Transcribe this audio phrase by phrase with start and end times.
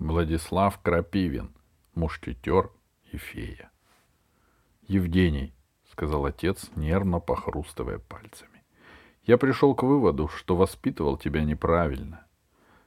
[0.00, 1.54] Владислав Крапивин,
[1.94, 2.70] мушкетер
[3.12, 3.70] и фея.
[4.88, 5.52] Евгений,—
[5.92, 8.64] сказал отец, нервно похрустывая пальцами,—
[9.24, 12.26] я пришел к выводу, что воспитывал тебя неправильно.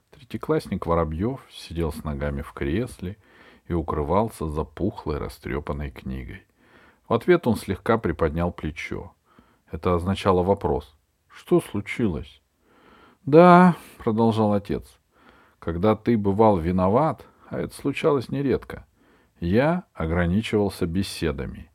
[0.10, 3.17] Третьеклассник Воробьев сидел с ногами в кресле
[3.67, 6.47] и укрывался за пухлой растрепанной книгой.
[7.07, 9.13] В ответ он слегка приподнял плечо.
[9.69, 10.97] Это означало вопрос.
[11.27, 12.41] Что случилось?—
[13.27, 14.99] Да,— продолжал отец,—
[15.63, 18.85] когда ты бывал виноват, а это случалось нередко,
[19.40, 21.71] я ограничивался беседами.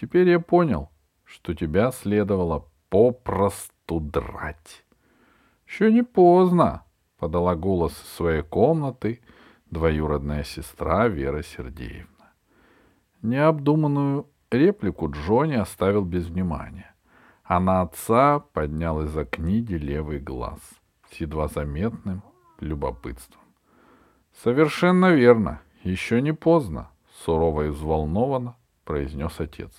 [0.00, 0.90] Теперь я понял,
[1.24, 4.84] что тебя следовало попросту драть.—
[5.66, 6.84] Еще не поздно,—
[7.18, 9.20] подала голос из своей комнаты
[9.70, 12.32] двоюродная сестра Вера Сергеевна.
[13.22, 16.94] Необдуманную реплику Джонни оставил без внимания,
[17.42, 20.60] а на отца поднял из-за книги левый глаз
[21.10, 22.22] с едва заметным
[22.64, 23.40] любопытством.—
[24.42, 26.90] Совершенно верно, еще не поздно,—
[27.24, 29.72] сурово и взволнованно произнес отец.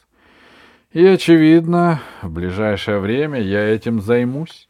[0.92, 4.70] —И, очевидно, в ближайшее время я этим займусь.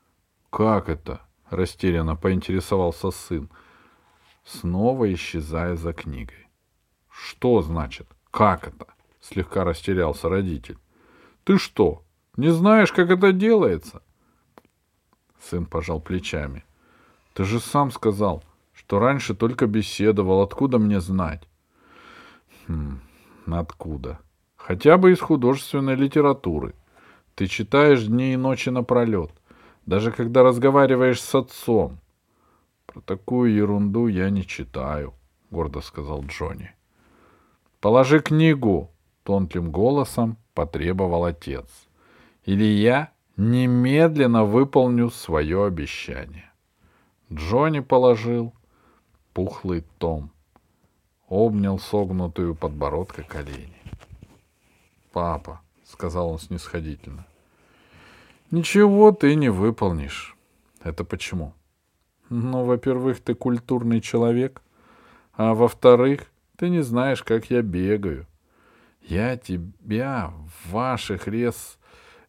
[0.50, 1.20] —Как это?—
[1.50, 3.50] растерянно поинтересовался сын,
[4.44, 6.48] снова исчезая за книгой.—
[7.08, 8.06] Что значит?
[8.30, 8.86] Как это?—
[9.20, 10.78] слегка растерялся родитель.—
[11.44, 12.04] Ты что,
[12.36, 14.02] не знаешь, как это делается?
[15.40, 16.64] Сын пожал плечами.—
[17.34, 18.42] Ты же сам сказал,
[18.72, 20.42] что раньше только беседовал.
[20.42, 21.46] Откуда мне знать?—
[22.66, 23.00] Хм,
[23.46, 24.18] откуда?
[24.56, 26.74] Хотя бы из художественной литературы.
[27.34, 29.30] Ты читаешь дни и ночи напролет,
[29.86, 31.98] даже когда разговариваешь с отцом.
[32.86, 35.14] Про такую ерунду я не читаю,—
[35.50, 36.72] гордо сказал Джонни.—
[37.80, 38.90] Положи книгу,—
[39.22, 41.66] тонким голосом потребовал отец.—
[42.44, 46.49] Или я немедленно выполню свое обещание.
[47.32, 48.52] Джонни положил
[49.32, 50.30] пухлый том,
[51.28, 53.76] обнял согнутую подбородка колени.
[55.12, 57.24] «Папа»,— сказал он снисходительно,—
[58.50, 60.36] «ничего ты не выполнишь».
[60.82, 61.54] «Это почему?»
[62.30, 64.62] «Ну, во-первых, ты культурный человек,
[65.34, 68.26] а во-вторых, ты не знаешь, как я бегаю.
[69.02, 70.32] Я тебя
[70.64, 71.78] в ваших рез...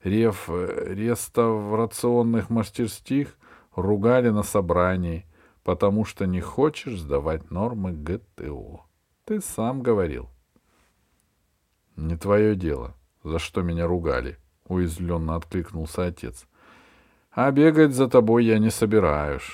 [0.04, 0.50] рев...
[0.50, 3.38] реставрационных мастерских
[3.76, 5.26] ругали на собрании,
[5.64, 8.86] потому что не хочешь сдавать нормы ГТО.
[9.26, 10.30] Ты сам говорил.
[11.96, 16.48] Не твое дело, за что меня ругали, уязвленно откликнулся отец.
[17.32, 19.50] А бегать за тобой я не собираюсь.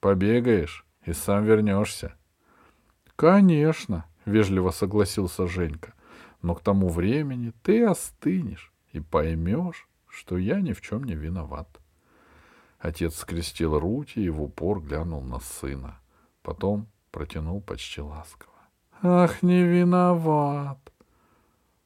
[0.00, 2.14] Побегаешь и сам вернешься.
[3.16, 5.94] Конечно, вежливо согласился Женька.
[6.40, 11.80] Но к тому времени ты остынешь и поймешь, что я ни в чем не виноват.
[12.78, 15.98] Отец скрестил руки и в упор глянул на сына.
[16.42, 18.52] Потом протянул почти ласково.—
[19.02, 20.78] Ах, не виноват!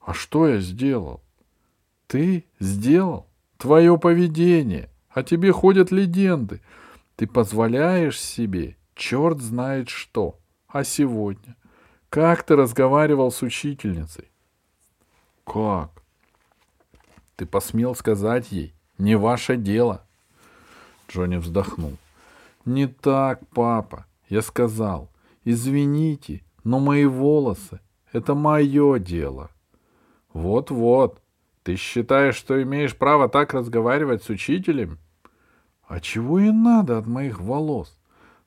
[0.01, 1.23] А что я сделал?
[2.07, 3.27] Ты сделал?
[3.57, 4.91] Твое поведение.
[5.09, 6.61] А тебе ходят легенды.
[7.17, 10.39] Ты позволяешь себе черт знает что.
[10.69, 11.57] А сегодня?
[12.09, 14.31] Как ты разговаривал с учительницей?
[15.45, 16.03] Как?
[17.37, 20.07] Ты посмел сказать ей, не ваше дело.
[21.13, 21.99] Джонни вздохнул.
[22.65, 24.07] Не так, папа.
[24.29, 25.11] Я сказал,
[25.45, 27.81] извините, но мои волосы—
[28.13, 29.51] это мое дело.
[30.33, 31.21] Вот-вот.
[31.65, 34.99] Ты считаешь, что имеешь право так разговаривать с учителем?
[35.87, 37.99] А чего и надо от моих волос?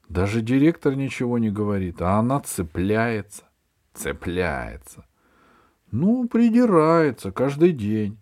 [0.10, 3.44] Даже директор ничего не говорит, а она цепляется.
[3.94, 5.06] Цепляется.
[5.92, 8.18] Ну, придирается каждый день.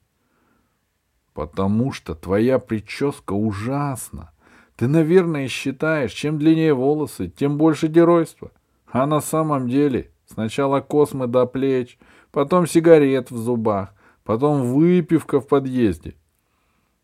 [1.33, 4.32] Потому что твоя прическа ужасна.
[4.75, 8.51] Ты, наверное, считаешь, чем длиннее волосы, тем больше геройства.
[8.87, 11.97] А на самом деле сначала космы до плеч,
[12.31, 16.15] потом сигарет в зубах, потом выпивка в подъезде.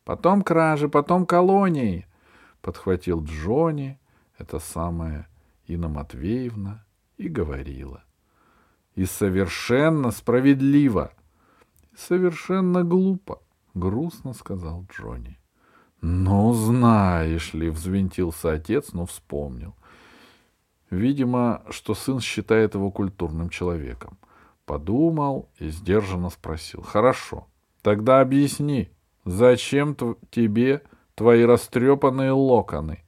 [0.03, 2.07] Потом кражи, потом колонии,—
[2.61, 3.99] подхватил Джонни,
[4.37, 5.27] это самое
[5.65, 6.85] Инна Матвеевна,
[7.17, 8.03] и говорила.
[8.95, 11.11] И совершенно справедливо.
[11.95, 13.41] Совершенно глупо,—
[13.73, 15.38] грустно сказал Джонни.
[16.01, 19.75] Ну, знаешь ли, взвинтился отец, но вспомнил.
[20.89, 24.17] Видимо, что сын считает его культурным человеком.
[24.65, 26.81] Подумал и сдержанно спросил.
[26.81, 27.47] Хорошо,
[27.81, 28.89] тогда объясни,
[29.25, 29.95] зачем
[30.31, 30.83] тебе
[31.15, 33.03] твои растрепанные локоны?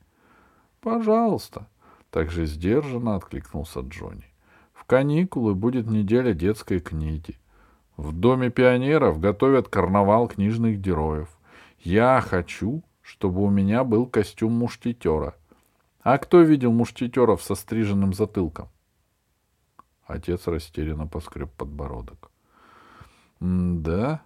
[0.82, 1.68] Пожалуйста,
[2.10, 4.26] также сдержанно откликнулся Джонни.
[4.74, 7.38] В каникулы будет неделя детской книги.
[7.96, 11.30] В Доме пионеров готовят карнавал книжных героев.
[11.84, 15.36] Я хочу, чтобы у меня был костюм мушкетера.
[16.02, 18.70] А кто видел мушкетеров со стриженным затылком?
[20.06, 22.32] Отец растерянно поскреб подбородок.—
[23.40, 24.22] Да?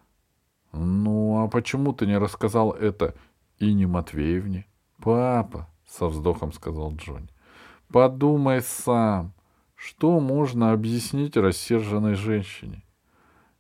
[0.74, 3.16] Ну, а почему ты не рассказал это
[3.60, 4.68] и не Матвеевне?—
[5.02, 7.30] Папа,— со вздохом сказал Джонни,—
[7.90, 9.34] подумай сам,
[9.76, 12.84] что можно объяснить рассерженной женщине?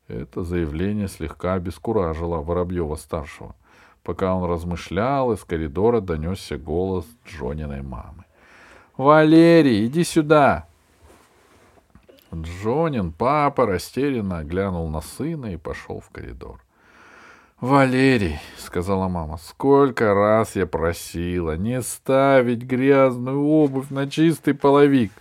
[0.08, 3.56] Это заявление слегка обескуражило Воробьева-старшего.
[4.06, 8.26] Пока он размышлял, из коридора донесся голос Джониной мамы.
[8.98, 10.68] «Валерий, иди сюда!»
[12.32, 16.62] Джонин, папа, растерянно глянул на сына и пошел в коридор.
[17.60, 25.14] «Валерий»,— сказала мама,— «сколько раз я просила не ставить грязную обувь на чистый половик».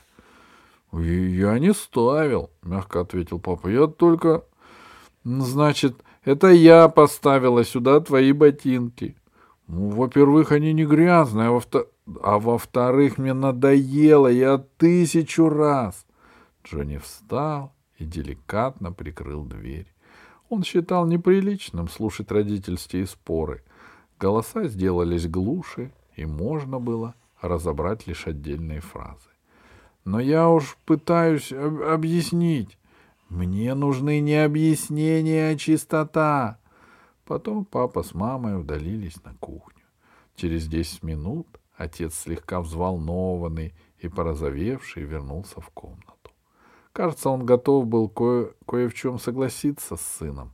[0.92, 3.68] «Я не ставил»,— мягко ответил папа.
[3.68, 4.44] «Я только...»
[5.24, 9.16] «Значит, это я поставила сюда твои ботинки.
[9.66, 11.86] Ну, во-первых, они не грязные, а, во-вто...
[12.22, 16.06] а во-вторых, мне надоело, я тысячу раз».
[16.64, 19.86] Джонни встал и деликатно прикрыл дверь.
[20.48, 23.62] Он считал неприличным слушать родительские споры.
[24.18, 29.28] Голоса сделались глуше, и можно было разобрать лишь отдельные фразы.
[30.04, 32.78] Но я уж пытаюсь об- объяснить.
[33.34, 36.60] Мне нужны не объяснения, а чистота.
[37.24, 39.82] Потом папа с мамой удалились на кухню.
[40.36, 46.30] Через десять минут отец, слегка взволнованный и порозовевший, вернулся в комнату.
[46.92, 50.52] Кажется, он готов был кое, кое в чем согласиться с сыном.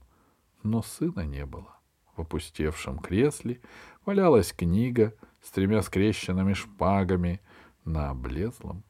[0.62, 1.76] Но сына не было.
[2.16, 3.60] В опустевшем кресле
[4.06, 7.42] валялась книга с тремя скрещенными шпагами
[7.84, 8.84] на облезлом.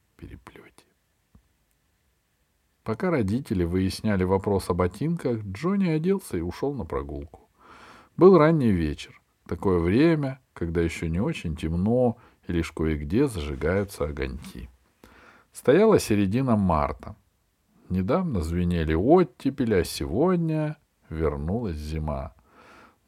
[2.91, 7.49] Пока родители выясняли вопрос о ботинках, Джонни оделся и ушел на прогулку.
[8.17, 14.69] Был ранний вечер, такое время, когда еще не очень темно и лишь кое-где зажигаются огоньки.
[15.53, 17.15] Стояла середина марта.
[17.91, 20.77] Недавно звенели оттепели, а сегодня
[21.09, 22.35] вернулась зима.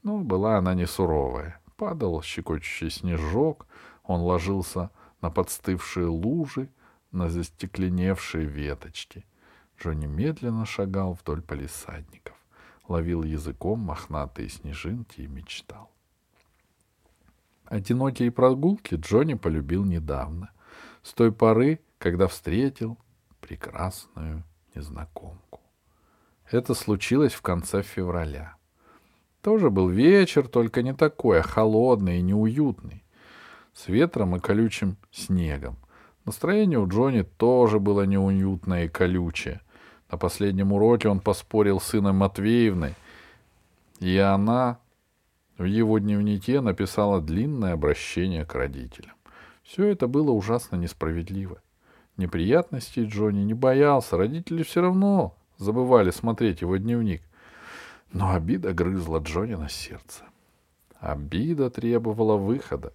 [0.04, 1.60] Но была она не суровая.
[1.76, 3.66] Падал щекочущий снежок,
[4.04, 4.90] он ложился
[5.20, 6.68] на подстывшие лужи,
[7.10, 9.26] на застекленевшие веточки.
[9.82, 12.36] Джонни медленно шагал вдоль палисадников,
[12.86, 15.90] ловил языком мохнатые снежинки и мечтал.
[17.64, 20.50] Одинокие прогулки Джонни полюбил недавно,
[21.02, 22.96] с той поры, когда встретил
[23.40, 24.44] прекрасную
[24.74, 25.60] незнакомку.
[26.48, 28.56] Это случилось в конце февраля.
[29.40, 33.02] Тоже был вечер, только не такой, а холодный и неуютный,
[33.72, 35.76] с ветром и колючим снегом.
[36.24, 39.60] Настроение у Джонни тоже было неуютное и колючее.
[40.12, 42.94] На последнем уроке он поспорил с сыном Матвеевной,
[43.98, 44.78] и она
[45.56, 49.14] в его дневнике написала длинное обращение к родителям.
[49.62, 51.62] Все это было ужасно несправедливо.
[52.18, 57.22] Неприятностей Джонни не боялся, родители все равно забывали смотреть его дневник.
[58.12, 60.24] Но обида грызла Джонни на сердце.
[61.00, 62.92] Обида требовала выхода,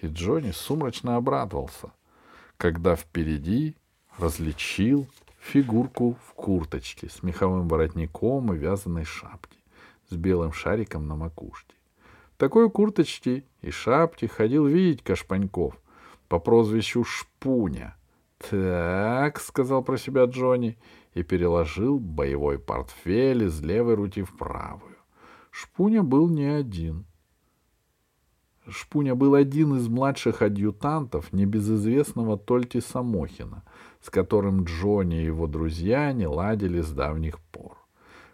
[0.00, 1.90] и Джонни сумрачно обрадовался,
[2.56, 3.76] когда впереди
[4.16, 5.06] различил
[5.44, 9.58] фигурку в курточке с меховым воротником и вязаной шапке
[10.08, 11.74] с белым шариком на макушке.
[12.34, 15.78] В такой курточке и шапке ходил Витька Шпаньков
[16.28, 17.96] по прозвищу Шпуня—
[18.50, 20.76] «Так»,— сказал про себя Джонни
[21.14, 24.96] и переложил боевой портфель из левой руки в правую.
[25.50, 27.06] Шпуня был не один.
[28.68, 33.62] Шпуня был один из младших адъютантов небезызвестного Тольти Самохина,
[34.00, 37.76] с которым Джонни и его друзья не ладили с давних пор.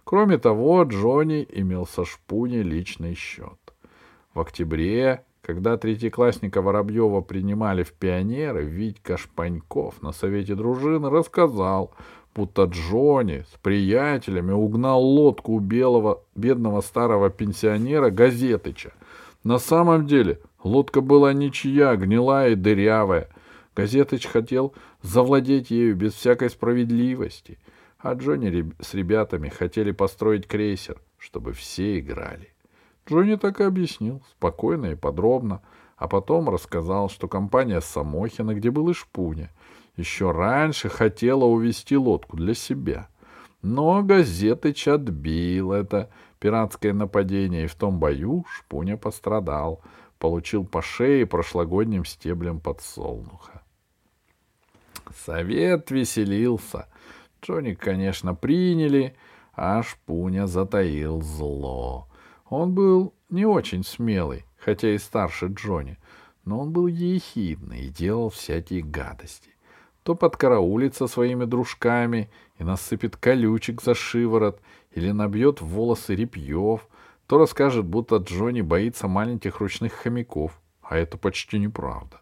[0.04, 3.58] Кроме того, Джонни имел со Шпуней личный счет.
[4.34, 11.92] В октябре когда третьеклассника Воробьева принимали в пионеры, Витька Шпаньков на совете дружины рассказал,
[12.34, 18.92] будто Джонни с приятелями угнал лодку у белого, бедного старого пенсионера Газетыча.
[19.42, 23.28] На самом деле лодка была ничья, гнилая и дырявая.
[23.74, 27.58] Газетыч хотел завладеть ею без всякой справедливости,
[27.98, 32.52] а Джонни с ребятами хотели построить крейсер, чтобы все играли.
[33.08, 35.62] Джонни так и объяснил, спокойно и подробно,
[35.96, 39.50] а потом рассказал, что компания Самохина, где был и Шпуня,
[39.96, 43.08] еще раньше хотела увести лодку для себя.
[43.62, 49.80] Но Газетыч отбил это пиратское нападение, и в том бою Шпуня пострадал,
[50.18, 53.62] получил по шее прошлогодним стеблем подсолнуха.
[55.24, 56.88] Совет веселился.
[57.42, 59.14] Джонни, конечно, приняли,
[59.54, 62.08] а Шпуня затаил зло.
[62.48, 65.98] Он был не очень смелый, хотя и старше Джонни,
[66.44, 69.50] но он был ехидный и делал всякие гадости.
[70.02, 74.60] То подкараулит со своими дружками и насыпет колючек за шиворот
[74.92, 76.86] или набьет в волосы репьев,
[77.26, 82.20] то расскажет, будто Джонни боится маленьких ручных хомяков, а это почти неправда.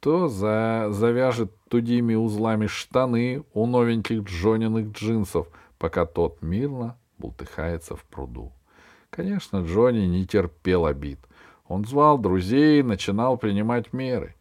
[0.00, 0.86] То за...
[0.90, 8.52] завяжет тудими узлами штаны у новеньких Джониных джинсов, пока тот мирно бултыхается в пруду.
[9.10, 11.18] Конечно, Джонни не терпел обид.
[11.68, 14.34] Он звал друзей и начинал принимать меры.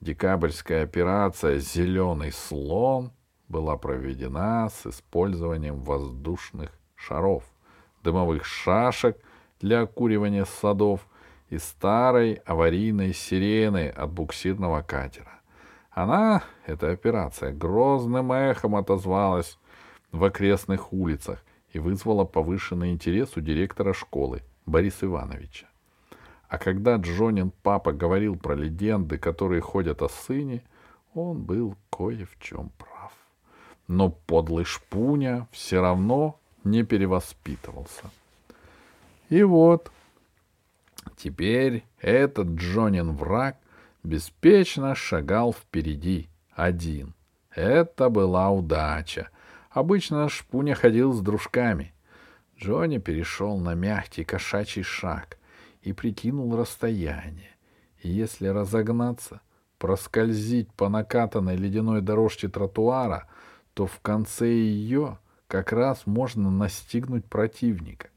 [0.00, 3.12] Декабрьская операция «Зеленый слон»
[3.48, 7.44] была проведена с использованием воздушных шаров,
[8.02, 9.18] дымовых шашек
[9.60, 11.06] для окуривания садов
[11.48, 15.40] и старой аварийной сирены от буксирного катера.
[15.90, 19.58] Она, эта операция, грозным эхом отозвалась
[20.10, 25.66] в окрестных улицах и вызвала повышенный интерес у директора школы Бориса Ивановича.
[26.48, 30.62] А когда Джонин папа говорил про легенды, которые ходят о сыне,
[31.14, 32.93] он был кое в чем прав.
[33.86, 38.10] Но подлый шпуня все равно не перевоспитывался.
[39.28, 39.90] И вот,
[41.16, 43.56] теперь этот Джонин враг
[44.02, 47.14] беспечно шагал впереди, один.
[47.54, 49.28] Это была удача.
[49.70, 51.92] Обычно Шпуня ходил с дружками.
[52.58, 55.38] Джонни перешел на мягкий кошачий шаг
[55.82, 57.50] и прикинул расстояние.
[58.00, 59.40] И если разогнаться,
[59.78, 63.28] проскользить по накатанной ледяной дорожке тротуара,
[63.74, 68.08] то в конце ее как раз можно настигнуть противника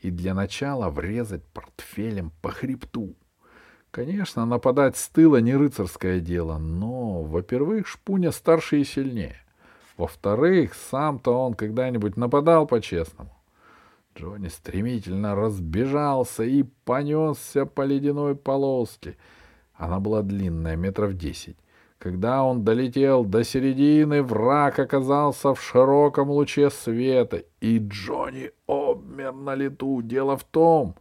[0.00, 3.14] и для начала врезать портфелем по хребту.
[3.90, 9.40] Конечно, нападать с тыла не рыцарское дело, но, во-первых, Шпуня старше и сильнее.
[9.96, 13.32] Во-вторых, сам-то он когда-нибудь нападал по-честному.
[14.14, 19.16] Джонни стремительно разбежался и понесся по ледяной полоске.
[19.74, 21.56] Она была длинная, метров десять.
[21.98, 29.54] Когда он долетел до середины, враг оказался в широком луче света, и Джонни обмер на
[29.54, 30.02] лету.
[30.02, 30.96] Дело в том,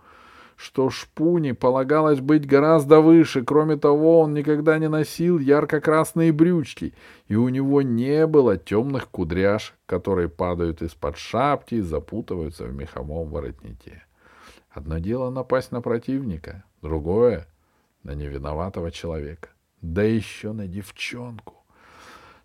[0.55, 3.43] что Шпуни полагалось быть гораздо выше.
[3.43, 6.93] Кроме того, он никогда не носил ярко-красные брючки,
[7.27, 13.29] и у него не было темных кудряш, которые падают из-под шапки и запутываются в меховом
[13.31, 14.05] воротнике.
[14.69, 17.47] Одно дело напасть на противника, другое—
[18.03, 19.49] на невиноватого человека.
[19.94, 21.63] Да еще на девчонку.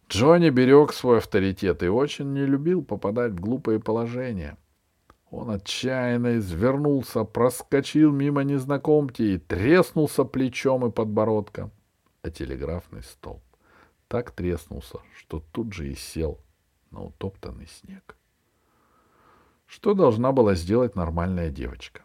[0.09, 4.57] Джонни берег свой авторитет и очень не любил попадать в глупые положения—
[5.31, 11.71] он отчаянно извернулся, проскочил мимо незнакомки и треснулся плечом и подбородком.
[12.23, 13.43] А телеграфный столб
[14.09, 16.41] так треснулся, что тут же и сел
[16.91, 18.17] на утоптанный снег.
[19.67, 22.03] Что должна была сделать нормальная девочка?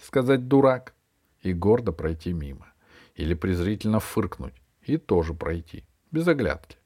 [0.00, 0.94] Сказать «дурак»
[1.40, 2.72] и гордо пройти мимо.
[3.14, 6.76] Или презрительно фыркнуть и тоже пройти, без оглядки.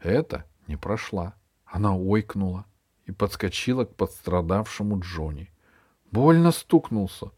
[0.00, 1.34] Это не прошла.
[1.64, 2.64] Она ойкнула—
[3.06, 5.50] и подскочила к подстрадавшему Джонни.
[6.10, 7.30] Больно стукнулся.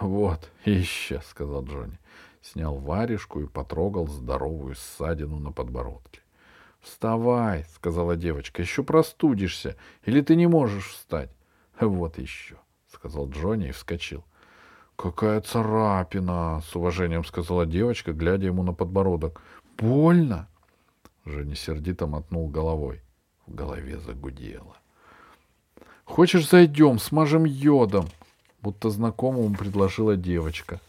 [0.00, 1.98] Вот, еще, сказал Джонни.
[2.42, 6.20] Снял варежку и потрогал здоровую ссадину на подбородке.
[6.80, 11.30] Вставай, сказала девочка, еще простудишься, или ты не можешь встать.
[11.80, 12.56] Вот еще,
[12.92, 14.24] сказал Джонни и вскочил.
[14.96, 19.42] Какая царапина, с уважением сказала девочка, глядя ему на подбородок.
[19.76, 20.48] Больно?
[21.26, 23.02] Женя сердито мотнул головой.
[23.46, 24.78] В голове загудело.
[26.04, 28.08] Хочешь, зайдем, смажем йодом?
[28.62, 30.80] Будто знакомому предложила девочка.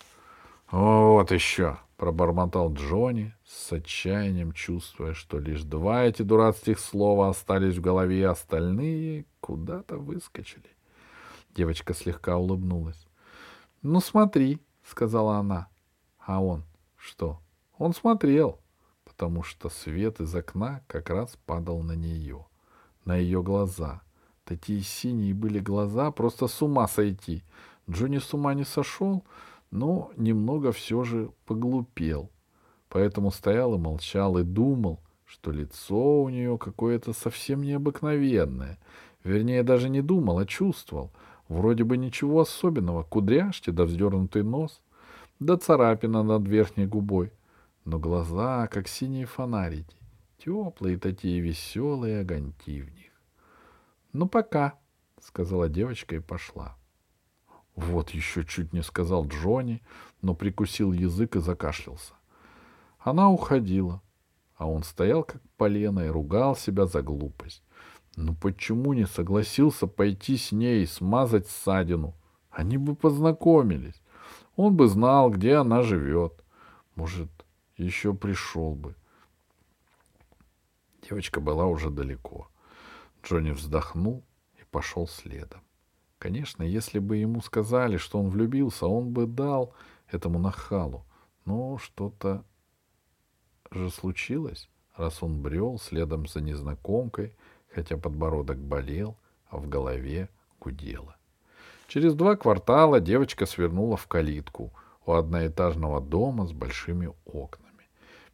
[0.72, 7.82] Вот еще, пробормотал Джонни, с отчаянием чувствуя, что лишь два эти дурацких слова остались в
[7.82, 10.64] голове, а остальные куда-то выскочили.
[11.56, 13.04] Девочка слегка улыбнулась.—
[13.82, 15.68] Ну, смотри,— сказала она.
[16.20, 16.64] А он
[16.96, 17.40] что?
[17.78, 18.60] Он смотрел,
[19.06, 22.46] потому что свет из окна как раз падал на нее,
[23.06, 24.02] на ее глаза—
[24.48, 27.44] Такие синие были глаза, просто с ума сойти.
[27.90, 29.26] Джонни с ума не сошел,
[29.72, 32.32] но немного все же поглупел.
[32.88, 38.80] Поэтому стоял и молчал, и думал, что лицо у нее какое-то совсем необыкновенное.
[39.26, 41.12] Вернее, даже не думал, а чувствовал.
[41.50, 43.04] Вроде бы ничего особенного.
[43.04, 44.82] Кудряшки да вздернутый нос,
[45.40, 47.32] да царапина над верхней губой.
[47.86, 49.98] Но глаза, как синие фонарики,
[50.38, 53.12] теплые такие, веселые огоньки в них.
[54.12, 54.78] Ну, пока,
[55.22, 56.76] сказала девочка и пошла.
[57.76, 59.82] Вот еще чуть не сказал Джонни,
[60.22, 62.14] но прикусил язык и закашлялся.
[63.00, 64.02] Она уходила,
[64.56, 67.64] а он стоял как полено и ругал себя за глупость.
[68.18, 72.16] Ну почему не согласился пойти с ней смазать ссадину?
[72.50, 74.02] Они бы познакомились.
[74.56, 76.44] Он бы знал, где она живет.
[76.96, 77.30] Может,
[77.78, 78.96] еще пришел бы.
[81.08, 82.50] Девочка была уже далеко.
[83.24, 84.24] Джонни вздохнул
[84.60, 85.62] и пошел следом.
[86.18, 89.76] Конечно, если бы ему сказали, что он влюбился, он бы дал
[90.10, 91.06] этому нахалу.
[91.46, 92.44] Но что-то
[93.70, 97.36] же случилось, раз он брел следом за незнакомкой,
[97.78, 99.16] хотя подбородок болел,
[99.50, 100.30] а в голове
[100.60, 101.16] гудело.
[101.88, 104.74] Через два квартала девочка свернула в калитку
[105.06, 107.86] у одноэтажного дома с большими окнами.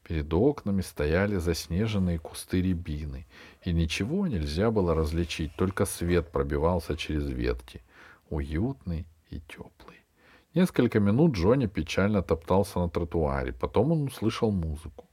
[0.03, 3.27] Перед окнами стояли заснеженные кусты рябины,
[3.65, 7.81] и ничего нельзя было различить, только свет пробивался через ветки,
[8.29, 10.05] уютный и теплый.
[10.53, 15.09] Несколько минут Джонни печально топтался на тротуаре, потом он услышал музыку.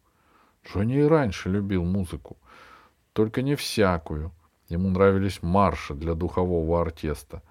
[0.65, 2.37] Джонни и раньше любил музыку,
[3.13, 4.33] только не всякую.
[4.69, 7.43] Ему нравились марши для духового оркестра.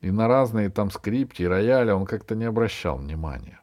[0.00, 3.60] И на разные там скрипки и рояли он как-то не обращал внимания.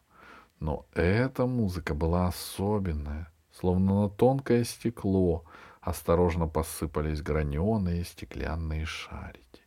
[0.59, 5.43] Но эта музыка была особенная, словно на тонкое стекло
[5.81, 9.61] осторожно посыпались граненые стеклянные шарики.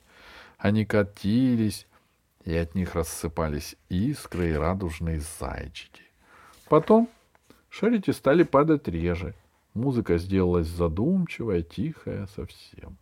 [0.58, 1.86] Они катились,
[2.44, 6.02] и от них рассыпались искры и радужные зайчики.
[6.68, 7.08] Потом
[7.68, 9.34] шарики стали падать реже.
[9.74, 12.96] Музыка сделалась задумчивая, тихая совсем.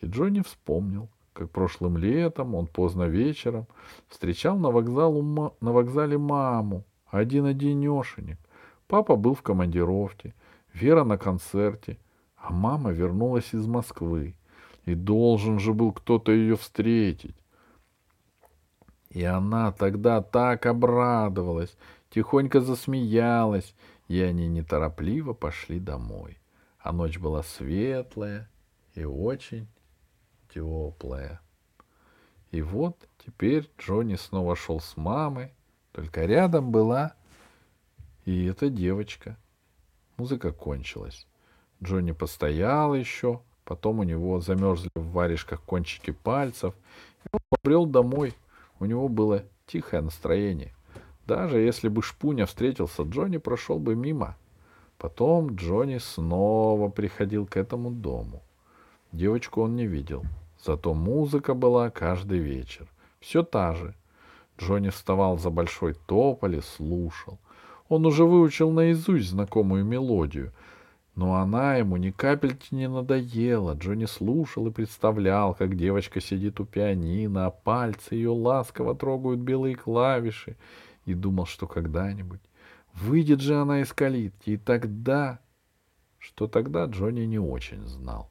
[0.00, 3.66] И Джонни вспомнил, как прошлым летом он поздно вечером
[4.08, 8.38] встречал на, вокзалу, на вокзале маму, один-одинешенек.
[8.86, 10.34] Папа был в командировке,
[10.74, 11.98] Вера на концерте,
[12.36, 14.34] а мама вернулась из Москвы.
[14.84, 17.36] И должен же был кто-то ее встретить.
[19.08, 21.76] И она тогда так обрадовалась,
[22.10, 23.74] тихонько засмеялась,
[24.08, 26.38] и они неторопливо пошли домой.
[26.78, 28.50] А ночь была светлая
[28.94, 29.66] и очень
[30.52, 31.40] теплая.
[32.50, 35.52] И вот теперь Джонни снова шел с мамой,
[35.92, 37.14] только рядом была
[38.24, 39.36] и эта девочка.
[40.16, 41.26] Музыка кончилась.
[41.82, 46.74] Джонни постоял еще, потом у него замерзли в варежках кончики пальцев,
[47.24, 48.34] и он побрел домой.
[48.78, 50.73] У него было тихое настроение.
[51.26, 54.36] Даже если бы Шпуня встретился, Джонни прошел бы мимо.
[54.98, 58.42] Потом Джонни снова приходил к этому дому.
[59.12, 60.24] Девочку он не видел,
[60.64, 62.88] зато музыка была каждый вечер.
[63.20, 63.94] Все та же—
[64.58, 67.38] Джонни вставал за большой тополь и слушал.
[67.88, 70.52] Он уже выучил наизусть знакомую мелодию,
[71.16, 73.74] но она ему ни капельки не надоела.
[73.74, 79.76] Джонни слушал и представлял, как девочка сидит у пианино, а пальцы ее ласково трогают белые
[79.76, 80.56] клавиши,
[81.04, 82.40] и думал, что когда-нибудь
[82.94, 85.40] выйдет же она из калитки, и тогда...
[86.18, 88.30] Что тогда Джонни не очень знал.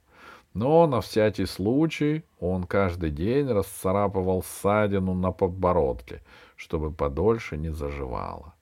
[0.54, 6.22] Но на всякий случай он каждый день расцарапывал ссадину на подбородке,
[6.56, 8.54] чтобы подольше не заживала.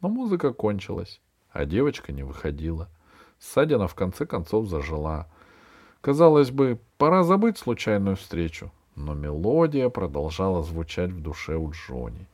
[0.00, 2.88] Но музыка кончилась, а девочка не выходила.
[3.38, 5.26] Ссадина в конце концов зажила.
[6.00, 12.28] Казалось бы, пора забыть случайную встречу, но мелодия продолжала звучать в душе у Джонни,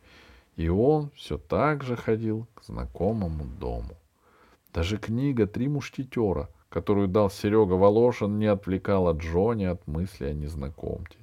[0.56, 3.96] и он все так же ходил к знакомому дому.
[4.72, 11.16] Даже книга «Три мушкетера» которую дал Серега Волошин, не отвлекала Джонни от мысли о незнакомке.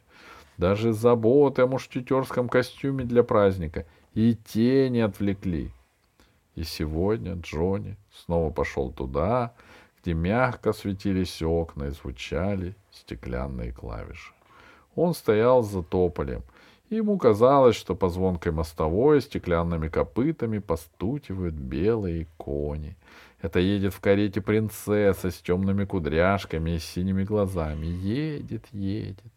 [0.57, 5.71] Даже заботы о мушкетерском костюме для праздника и те не отвлекли.
[6.55, 9.53] И сегодня Джонни снова пошел туда,
[10.01, 14.33] где мягко светились окна и звучали стеклянные клавиши.
[14.95, 16.41] Он стоял за тополем,
[16.89, 22.95] ему казалось, что по звонкой мостовой стеклянными копытами постукивают белые кони,
[23.41, 27.85] это едет в карете принцесса с темными кудряшками и синими глазами.
[27.85, 29.33] Едет, едет.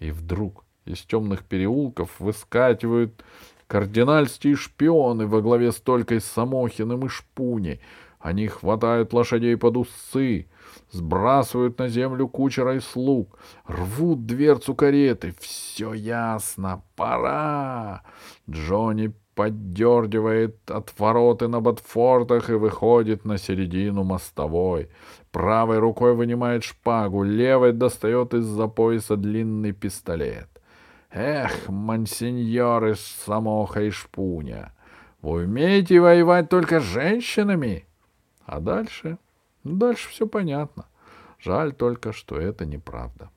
[0.00, 3.24] И вдруг из темных переулков выскакивают
[3.66, 7.80] кардинальские шпионы во главе с Толькой Самохиным и Шпуней.
[8.18, 10.48] Они хватают лошадей под усы,
[10.90, 15.34] сбрасывают на землю кучера и слуг, рвут дверцу кареты.
[15.38, 18.02] Все ясно, пора.
[18.50, 24.88] Джонни поддергивает от вороты на ботфортах и выходит на середину мостовой.
[25.30, 30.48] Правой рукой вынимает шпагу, левой достает из-за пояса длинный пистолет.
[31.12, 34.72] Эх, мансиньоры Самоха и Шпуня,
[35.22, 37.87] вы умеете воевать только с женщинами?
[38.48, 39.18] А дальше?
[39.62, 40.86] Ну, дальше все понятно.
[41.38, 43.30] Жаль только, что это неправда.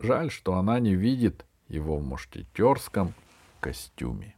[0.00, 3.12] Жаль, что она не видит его в мушкетерском
[3.60, 4.34] костюме.